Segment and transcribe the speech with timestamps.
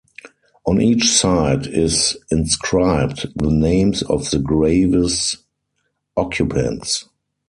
[0.65, 5.37] On each side is inscribed the names of the grave's
[6.17, 7.05] occupants.